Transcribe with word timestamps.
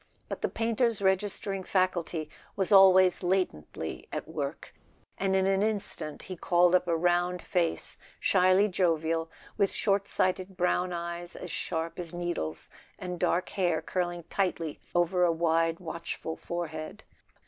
But 0.29 0.41
the 0.41 0.49
painter's 0.49 0.99
register¬ 0.99 1.55
ing 1.55 1.63
faculty 1.63 2.27
was 2.55 2.71
always 2.71 3.21
latently 3.21 4.07
at 4.11 4.27
work, 4.27 4.73
and 5.19 5.35
in 5.35 5.45
an 5.45 5.61
instant 5.61 6.23
he 6.23 6.35
called 6.35 6.73
up 6.73 6.87
a 6.87 6.97
round 6.97 7.43
face, 7.43 7.99
shyly 8.19 8.67
jovial, 8.67 9.29
with 9.59 9.71
short 9.71 10.07
sighted 10.07 10.57
brown 10.57 10.91
eyes 10.91 11.35
as 11.35 11.51
sharp 11.51 11.99
as 11.99 12.15
needles, 12.15 12.67
and 12.97 13.19
dark 13.19 13.49
hair 13.49 13.79
curling 13.79 14.23
tightly 14.23 14.79
over 14.95 15.23
a 15.23 15.31
wide 15.31 15.79
watchful 15.79 16.35
forehead. 16.35 17.03